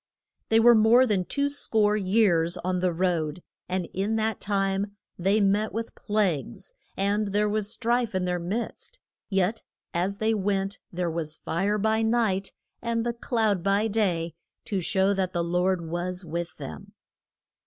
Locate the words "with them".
16.25-16.93